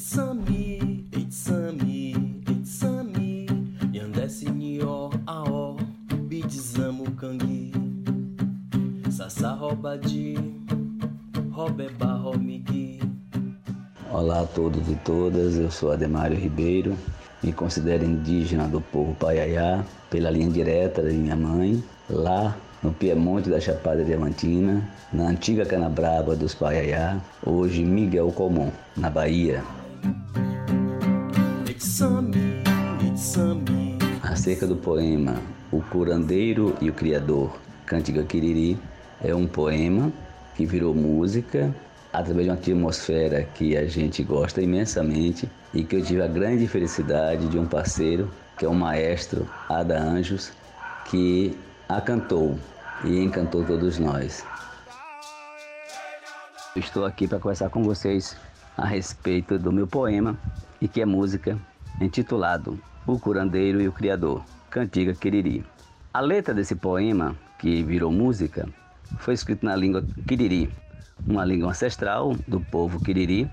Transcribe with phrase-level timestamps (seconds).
[0.00, 2.14] It's a me, it's a me,
[2.48, 3.46] it's a me.
[3.92, 5.76] Yandesse nio ao,
[6.26, 7.70] bidizamo kangi.
[9.60, 10.38] Robadi,
[11.54, 13.02] robeba romigui.
[14.10, 16.96] Olá a todos e todas, eu sou Ademário Ribeiro,
[17.42, 23.50] me considero indígena do povo Paiaiá, pela linha direta da minha mãe, lá no Piemonte
[23.50, 29.62] da Chapada Diamantina, na antiga Canabrava dos Paiaiá, hoje Miguel Comum, na Bahia.
[34.22, 35.36] Acerca do poema
[35.70, 38.78] O Curandeiro e o Criador, Cântiga Quiriri,
[39.22, 40.12] é um poema
[40.56, 41.74] que virou música
[42.12, 46.66] através de uma atmosfera que a gente gosta imensamente e que eu tive a grande
[46.66, 50.52] felicidade de um parceiro, que é o maestro Ada Anjos,
[51.06, 51.56] que
[51.88, 52.58] a cantou
[53.04, 54.44] e encantou todos nós.
[56.76, 58.36] Estou aqui para conversar com vocês
[58.76, 60.36] a respeito do meu poema
[60.80, 61.58] e que é música
[62.00, 65.64] intitulado O Curandeiro e o Criador, Cantiga Quiriri.
[66.12, 68.68] A letra desse poema, que virou música,
[69.18, 70.72] foi escrita na língua Quiriri,
[71.26, 73.50] uma língua ancestral do povo Quiriri,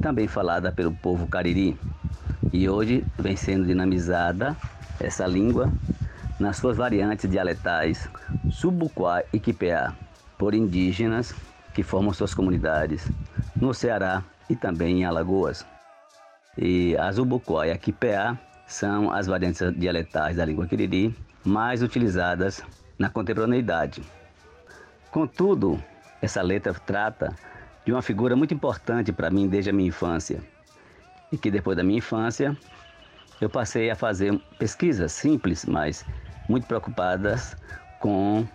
[0.00, 1.78] também falada pelo povo Cariri.
[2.52, 4.56] E hoje vem sendo dinamizada
[5.00, 5.72] essa língua
[6.38, 8.08] nas suas variantes dialetais
[8.50, 9.94] Subuquá e Quipeá,
[10.36, 11.34] por indígenas
[11.74, 13.08] que formam suas comunidades
[13.56, 15.66] no Ceará e também em Alagoas.
[16.56, 22.62] E a Subuquá e a Quipeá são as variantes dialetais da língua Quiriri mais utilizadas
[22.98, 24.02] na contemporaneidade.
[25.10, 25.82] Contudo,
[26.20, 27.34] essa letra trata
[27.84, 30.42] de uma figura muito importante para mim desde a minha infância
[31.32, 32.56] e que depois da minha infância
[33.40, 36.04] eu passei a fazer pesquisas simples, mas
[36.48, 37.56] muito preocupadas
[38.00, 38.46] com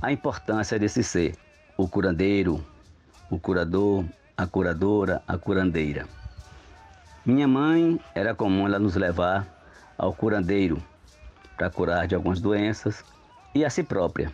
[0.00, 1.36] a importância desse ser,
[1.76, 2.64] o curandeiro,
[3.30, 4.04] o curador,
[4.36, 6.06] a curadora, a curandeira.
[7.24, 9.46] Minha mãe era comum ela nos levar
[9.96, 10.82] ao curandeiro
[11.56, 13.04] para curar de algumas doenças
[13.54, 14.32] e a si própria.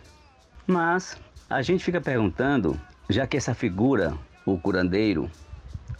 [0.65, 1.17] Mas
[1.49, 2.79] a gente fica perguntando,
[3.09, 4.13] já que essa figura,
[4.45, 5.29] o curandeiro,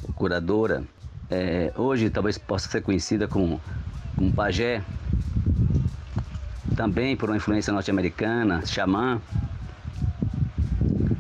[0.04, 0.84] o curadora,
[1.30, 3.62] é, hoje talvez possa ser conhecida como,
[4.16, 4.84] como pajé,
[6.76, 9.22] também por uma influência norte-americana, xamã.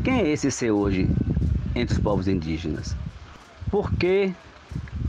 [0.04, 1.08] Quem é esse ser hoje
[1.76, 2.96] entre os povos indígenas?
[3.70, 4.34] Por que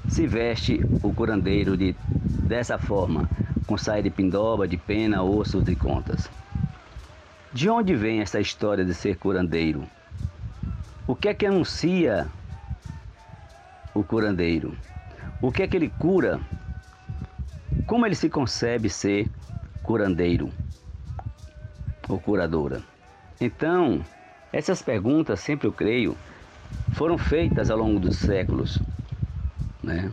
[0.09, 1.97] se veste o curandeiro de,
[2.47, 3.28] dessa forma,
[3.67, 6.31] com saia de pindoba, de pena, ossos e contas?
[7.53, 9.87] De onde vem essa história de ser curandeiro?
[11.06, 12.28] O que é que anuncia
[13.93, 14.77] o curandeiro?
[15.41, 16.41] O que é que ele cura?
[17.87, 19.29] Como ele se concebe ser
[19.83, 20.53] curandeiro
[22.09, 22.83] ou curadora?
[23.41, 24.05] Então,
[24.53, 26.17] essas perguntas, sempre eu creio,
[26.93, 28.81] foram feitas ao longo dos séculos,
[29.83, 30.13] né?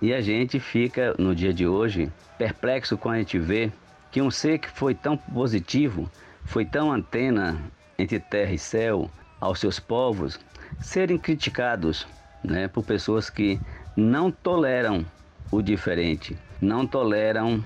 [0.00, 3.70] E a gente fica, no dia de hoje, perplexo quando a gente vê
[4.10, 6.10] que um ser que foi tão positivo,
[6.44, 7.60] foi tão antena
[7.98, 9.10] entre terra e céu
[9.40, 10.40] aos seus povos,
[10.80, 12.06] serem criticados
[12.42, 13.60] né, por pessoas que
[13.96, 15.04] não toleram
[15.50, 17.62] o diferente, não toleram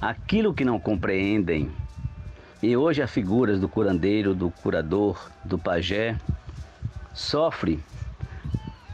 [0.00, 1.70] aquilo que não compreendem.
[2.62, 6.18] E hoje as figuras do curandeiro, do curador, do pajé
[7.12, 7.78] sofre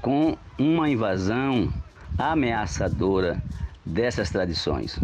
[0.01, 1.73] com uma invasão
[2.19, 3.43] ameaçadora
[3.85, 4.99] dessas tradições.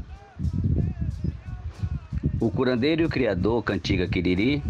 [2.40, 4.62] O curandeiro e o criador Cantiga Quiriri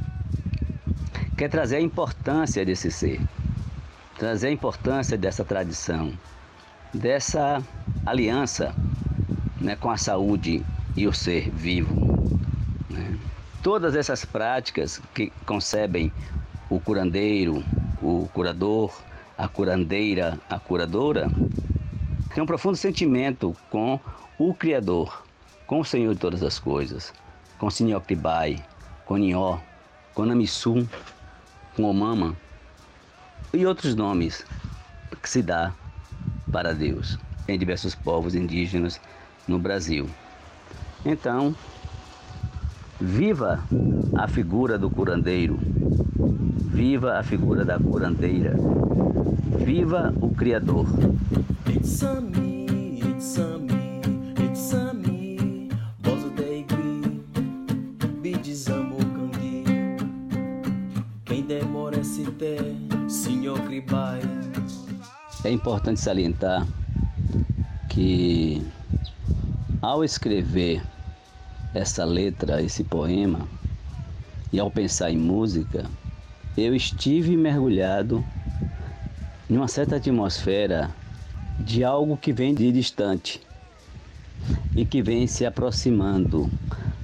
[1.37, 3.21] quer trazer a importância desse ser,
[4.19, 6.13] trazer a importância dessa tradição,
[6.95, 7.63] dessa
[8.05, 8.75] aliança
[9.61, 10.65] né, com a saúde
[10.97, 11.95] e o ser vivo.
[12.89, 13.19] Né?
[13.63, 16.13] Todas essas práticas que concebem
[16.71, 17.65] o curandeiro,
[18.01, 18.97] o curador,
[19.37, 21.31] a curandeira, a curadora,
[22.35, 24.01] têm um profundo sentimento com
[24.39, 25.25] o Criador,
[25.67, 27.13] com o Senhor de todas as coisas
[27.59, 28.63] com Sinhoctibai,
[29.05, 29.59] com Nió,
[30.15, 30.87] com Namissu,
[31.75, 32.37] com Omama
[33.53, 34.45] e outros nomes
[35.23, 35.73] que se dá
[36.51, 37.19] para Deus
[37.49, 39.01] em diversos povos indígenas
[39.47, 40.09] no Brasil.
[41.05, 41.55] Então,
[43.01, 43.63] viva
[44.17, 45.59] a figura do curandeiro,
[46.67, 48.55] viva a figura da curandeira,
[49.57, 50.87] viva o Criador.
[51.69, 54.01] It's a me, it's a me,
[54.39, 55.69] it's a me.
[56.01, 57.23] Bozo deigui,
[58.23, 59.65] bidizamo kangi.
[61.25, 62.77] Quem demora se ter,
[63.09, 64.21] senhor cribai.
[65.45, 66.67] É importante salientar
[67.89, 68.63] que
[69.81, 70.83] ao escrever
[71.75, 73.47] essa letra, esse poema,
[74.53, 75.85] e ao pensar em música,
[76.57, 78.25] eu estive mergulhado
[79.49, 80.91] em uma certa atmosfera
[81.61, 83.41] de algo que vem de distante
[84.75, 86.51] e que vem se aproximando,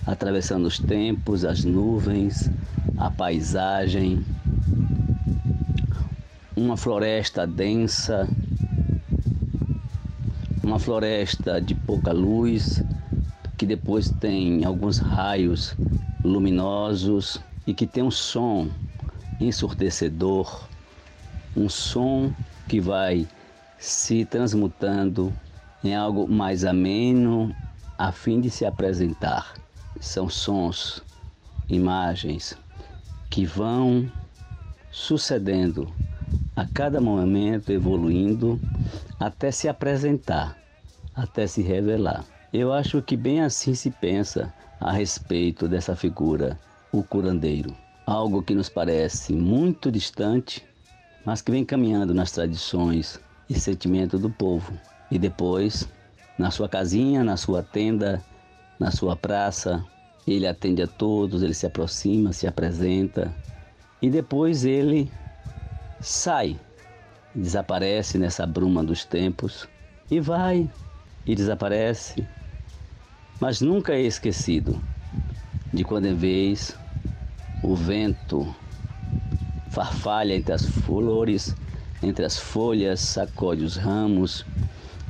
[0.05, 2.51] atravessando os tempos, as nuvens,
[2.99, 4.25] a paisagem,
[6.57, 8.29] uma floresta densa,
[10.63, 12.83] uma floresta de pouca luz,
[13.57, 15.77] que depois tem alguns raios
[16.25, 18.69] luminosos e que tem um som
[19.41, 20.69] ensurdecedor,
[21.57, 22.33] um som
[22.69, 23.27] que vai
[23.79, 25.33] se transmutando
[25.83, 27.55] em algo mais ameno
[27.99, 29.55] a fim de se apresentar.
[30.01, 31.03] São sons,
[31.69, 32.57] imagens
[33.31, 34.11] que vão
[34.91, 35.93] sucedendo
[36.55, 38.61] a cada momento, evoluindo
[39.19, 40.57] até se apresentar,
[41.15, 42.25] até se revelar.
[42.53, 46.59] Eu acho que bem assim se pensa a respeito dessa figura,
[46.93, 47.75] o curandeiro.
[48.05, 50.63] Algo que nos parece muito distante,
[51.25, 54.73] mas que vem caminhando nas tradições e sentimento do povo.
[55.11, 55.89] E depois,
[56.39, 58.23] na sua casinha, na sua tenda,
[58.79, 59.85] na sua praça,
[60.27, 63.35] ele atende a todos, ele se aproxima, se apresenta
[64.01, 65.13] e depois ele
[66.01, 66.59] sai,
[67.35, 69.69] desaparece nessa bruma dos tempos
[70.11, 70.69] e vai
[71.25, 72.27] e desaparece,
[73.41, 74.83] mas nunca é esquecido
[75.73, 76.77] de quando em vez
[77.63, 78.55] o vento
[79.73, 81.57] farfalha entre as flores,
[82.03, 84.45] entre as folhas, sacode os ramos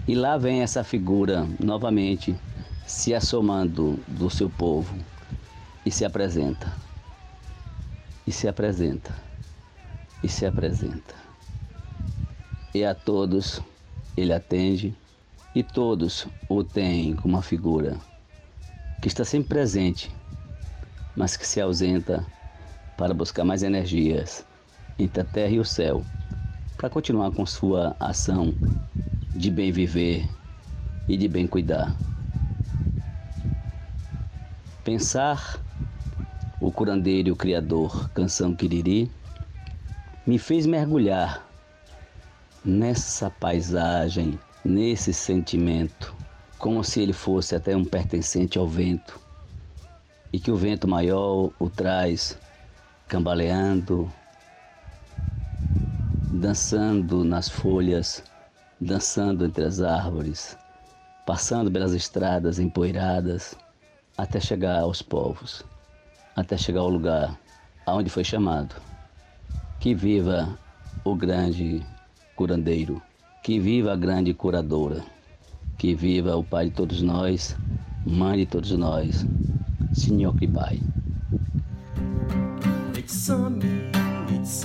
[0.07, 2.35] e lá vem essa figura novamente
[2.87, 4.97] se assomando do seu povo
[5.85, 6.73] e se apresenta.
[8.25, 9.13] E se apresenta.
[10.23, 11.15] E se apresenta.
[12.73, 13.61] E a todos
[14.17, 14.95] ele atende
[15.55, 17.99] e todos o têm como uma figura
[19.01, 20.15] que está sempre presente,
[21.17, 22.25] mas que se ausenta
[22.97, 24.47] para buscar mais energias
[24.99, 26.05] entre a terra e o céu,
[26.77, 28.55] para continuar com sua ação
[29.35, 30.29] de bem viver
[31.09, 31.97] e de bem cuidar.
[34.85, 35.61] Pensar
[36.61, 39.11] o curandeiro e o criador, canção Quiriri,
[40.27, 41.47] me fez mergulhar
[42.65, 46.15] nessa paisagem, nesse sentimento,
[46.59, 49.19] como se ele fosse até um pertencente ao vento,
[50.33, 52.39] e que o vento maior o traz
[53.09, 54.11] cambaleando,
[56.33, 58.25] dançando nas folhas
[58.83, 60.59] dançando entre as árvores,
[61.25, 63.55] passando pelas estradas empoeiradas,
[64.19, 65.65] até chegar aos povos,
[66.35, 67.39] até chegar ao lugar
[67.87, 68.75] aonde foi chamado.
[69.79, 70.59] Que viva
[71.05, 71.81] o grande
[72.35, 73.01] curandeiro,
[73.43, 75.05] que viva a grande curadora,
[75.79, 77.57] que viva o Pai de todos nós,
[78.05, 79.25] Mãe de todos nós,
[79.93, 80.81] Senhor Kripai.
[82.97, 83.29] It's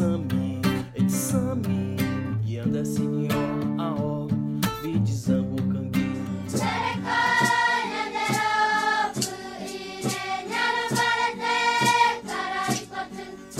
[0.01, 0.66] a me,
[1.56, 1.95] me,
[2.45, 3.48] e Senhor.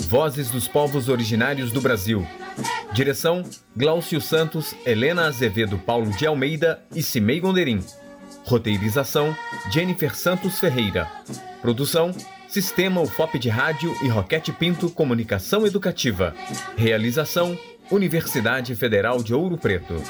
[0.10, 2.26] Vozes dos Povos Originários do Brasil.
[2.94, 3.44] Direção:
[3.76, 7.84] Glaucio Santos, Helena Azevedo Paulo de Almeida e Cimei Gonderim.
[8.46, 9.36] Roteirização:
[9.70, 11.12] Jennifer Santos Ferreira.
[11.62, 12.16] Produção:
[12.48, 16.34] Sistema UFOP de Rádio e Roquete Pinto Comunicação Educativa.
[16.78, 17.58] Realização:
[17.92, 20.02] Universidade Federal de Ouro Preto.